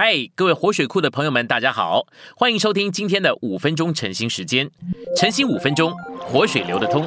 [0.00, 2.06] 嗨，各位活水库的朋友们，大家好，
[2.36, 4.70] 欢迎收听今天的五分钟晨兴时间。
[5.16, 7.04] 晨兴五分钟，活水流得通。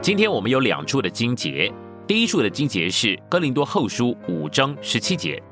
[0.00, 1.68] 今天我们有两处的经节，
[2.06, 5.42] 第一处的经节是哥林多后书五章十七节。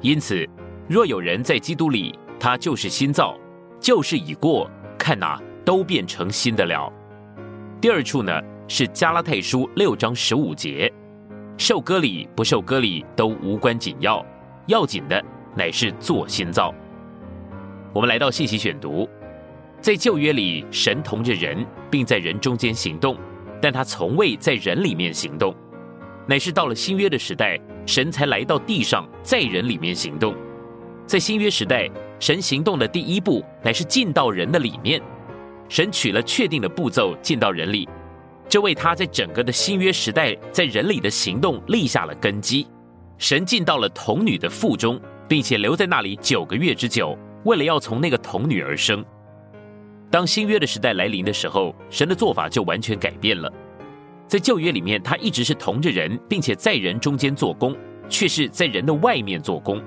[0.00, 0.48] 因此，
[0.88, 3.36] 若有人在基督里，他就是新造，
[3.80, 6.88] 旧事已过，看哪，都变成新的了。
[7.80, 10.88] 第二处呢是加拉太书六章十五节。
[11.60, 14.24] 受割礼不受割礼都无关紧要，
[14.66, 15.22] 要紧的
[15.54, 16.74] 乃是做新造。
[17.92, 19.06] 我们来到信息选读，
[19.78, 23.14] 在旧约里，神同着人，并在人中间行动，
[23.60, 25.54] 但他从未在人里面行动，
[26.26, 30.34] 乃是到了新约的时代，神才来到地上，在人里面行动。
[31.04, 34.98] 在新约时代，神行动的第一步乃是进到人的里面，
[35.68, 37.86] 神取了确定的步骤进到人里。
[38.50, 42.66] 这为他在整个的新约时代，在人里的行动立下了根基。
[43.16, 49.04] 神进到了童女的腹中，并且留在那里九个月之久，为了要从那个童女而生。
[50.10, 53.48] 当新约的时代来临的时候，神的做法就完全改变了。
[54.26, 57.76] 在旧约里面，他一直是同着人，并且在人中间做工，
[58.08, 59.80] 却是在人的外面做工。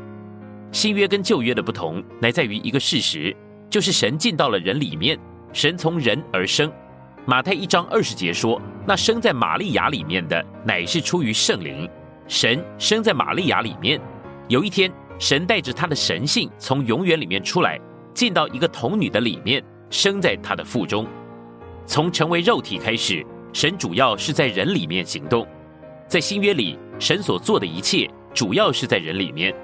[0.72, 3.36] 新约跟旧约的不同，乃在于一个事实，
[3.70, 5.20] 就是神进到了人里面，
[5.52, 6.72] 神从人而生。
[7.26, 11.90] 马太一章二十节说：“那生在玛利亚里面的，乃是出于圣灵。
[12.28, 13.98] 神生在玛利亚里面。
[14.50, 17.80] 有一天，神带着他的神性从永远里面出来，
[18.14, 21.08] 进到一个童女的里面，生在他的腹中。
[21.86, 25.48] 从成为肉体开始，神主要是在人里面行动。
[26.10, 29.56] 在新约里，神所做的一切，主要是在人里面。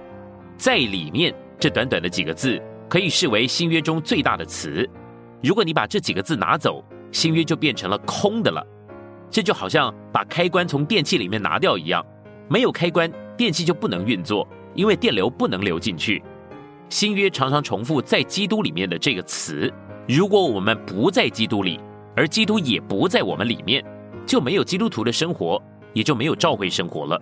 [0.55, 4.89] 在里面这短短的几个字，可以视为新约中最大的词。
[5.43, 8.65] 如果你把这几个字拿走，新约就变成了空的了，
[9.29, 12.05] 这就好像把开关从电器里面拿掉一样，
[12.47, 16.21] 没有开关，电器就不能运作，因为电流不能流进去。
[16.89, 19.71] 新约常常重复在基督里面的这个词，
[20.08, 21.80] 如果我们不在基督里，
[22.15, 23.83] 而基督也不在我们里面，
[24.25, 25.61] 就没有基督徒的生活，
[25.93, 27.21] 也就没有召会生活了。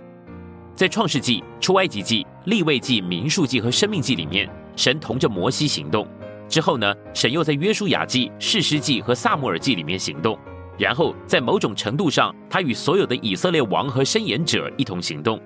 [0.74, 6.08] 在创世纪、出埃及记、立位记、民数记和生命记里面，神同着摩西行动。
[6.50, 10.38] 之后呢，神又在约书亚记、士师记和萨母尔记里面行动，
[10.78, 15.42] 然后在某种程度上，他与所有的以色列王和申言者一同行动，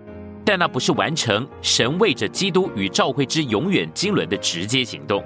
[0.45, 5.23] 但那不是完成神为着基督与召会之永远经纶的直接行动。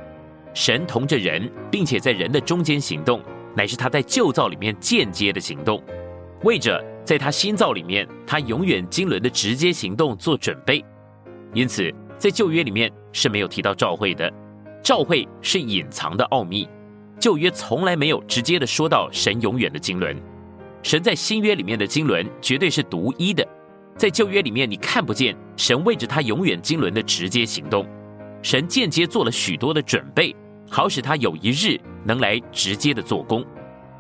[0.54, 3.22] 神同着人，并且在人的中间行动，
[3.54, 5.84] 乃是他在旧造里面间接的行动，
[6.44, 10.82] 为着在他新造里面他永远经纶的直接行动做准备。
[11.54, 14.32] 因此，在旧约里面是没有提到召会的。
[14.86, 16.70] 召会是隐藏的奥秘，
[17.20, 20.16] 旧约从来没有直接的说到神永远的经纶，
[20.84, 23.44] 神在新约里面的经纶绝对是独一的，
[23.98, 27.84] 在旧约里面你看不见神为着他永远经纶的直接行动，
[28.44, 30.36] 神间接做了许多的准备，
[30.70, 33.44] 好使他有一日能来直接的做工。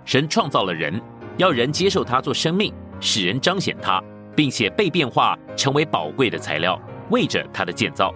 [0.06, 1.02] 神创造了人，
[1.38, 4.00] 要人接受他做生命，使人彰显他，
[4.36, 6.80] 并且被变化成为宝贵的材料，
[7.10, 8.14] 为着他的建造，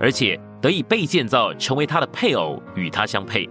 [0.00, 0.40] 而且。
[0.60, 3.48] 得以被建造成为他的配偶，与他相配。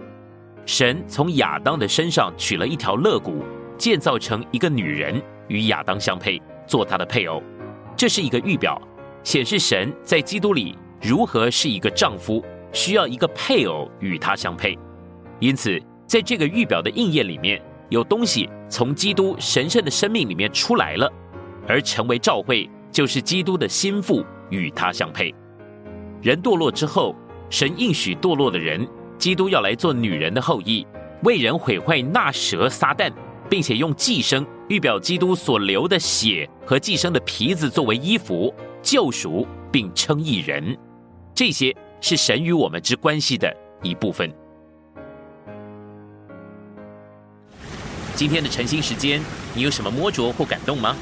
[0.66, 3.44] 神从亚当的身上取了一条肋骨，
[3.78, 7.42] 建造成一个女人，与亚当相配，做他的配偶。
[7.96, 8.80] 这是一个预表，
[9.24, 14.78] 显示神在基督里如何是一个丈夫，需要一个配偶与他相配。
[15.40, 21.10] 因此，在这个预表的应验里面，有东西从基督神圣的生命里面出来了，
[21.66, 25.34] 而成为召会，就是基督的心腹与他相配。
[26.20, 27.14] 人堕落之后，
[27.48, 28.86] 神应许堕落的人，
[29.18, 30.86] 基督要来做女人的后裔，
[31.22, 33.12] 为人毁坏那蛇撒旦，
[33.48, 38.52] 并且用寄生预表基督所流的血和寄生的皮子作为衣服
[38.82, 40.76] 救赎，并称义人。
[41.34, 44.32] 这些是神与我们之关系的一部分。
[48.16, 49.20] 今天的晨兴时间，
[49.54, 50.96] 你有什么摸着或感动吗？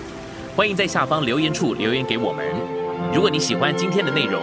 [0.55, 2.47] 欢迎在下方留言处留言给我们。
[3.15, 4.43] 如果你喜欢今天的内容，